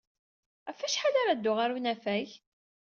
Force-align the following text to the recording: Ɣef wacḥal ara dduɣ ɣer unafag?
Ɣef 0.67 0.79
wacḥal 0.81 1.15
ara 1.21 1.37
dduɣ 1.39 1.57
ɣer 1.59 1.69
unafag? 1.77 2.29